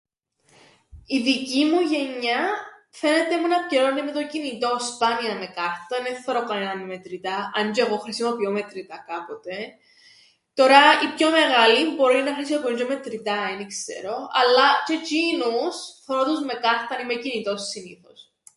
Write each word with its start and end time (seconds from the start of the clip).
Η 1.05 1.19
δική 1.21 1.63
μου 1.65 1.79
γενιά 1.79 2.49
φαίνεται 2.91 3.39
μου 3.39 3.47
να 3.47 3.65
πιερώννει 3.67 4.01
με 4.03 4.11
το 4.11 4.27
κινητόν, 4.27 4.79
σπάνια 4.79 5.35
με 5.35 5.45
κάρταν, 5.45 6.03
εν 6.13 6.21
θωρώ 6.21 6.43
κανέναν 6.43 6.79
με 6.79 6.85
μετρητά, 6.85 7.51
αν 7.55 7.71
τζ̆αι 7.71 7.85
εγώ 7.85 7.97
χρησιμοποιώ 7.97 8.51
μετρητά 8.51 9.03
κάποτε, 9.07 9.55
τωρά 10.53 10.81
οι 11.03 11.15
πιο 11.15 11.29
μεγάλοι 11.29 11.95
μπορεί 11.95 12.21
να 12.23 12.33
χρησιμοποιούν 12.33 12.75
τζ̆αι 12.79 12.87
μετρητά 12.87 13.37
εν 13.51 13.59
ι-ξερω 13.59 14.17
αλλά 14.41 14.65
τζ̆αι 14.85 14.97
τζ̆εινους 15.03 15.75
θωρώ 16.05 16.23
τους 16.25 16.41
με 16.45 16.53
κάρταν 16.53 16.99
ή 17.03 17.05
με 17.05 17.21
κινητόν 17.21 17.57
συνήθως. 17.57 18.31